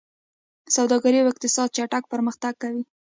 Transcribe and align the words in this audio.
سوداګري 0.75 1.17
او 1.21 1.27
اقتصاد 1.33 1.67
چټک 1.75 2.03
پرمختګ 2.13 2.53
کوي. 2.61 2.83